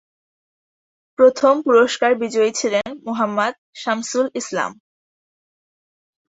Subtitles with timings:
[1.19, 4.71] প্রথম পুরস্কার বিজয়ী ছিলেন মোহাম্মাদ শামসুল ইসলাম।